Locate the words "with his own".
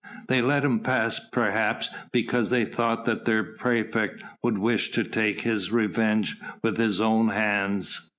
6.63-7.29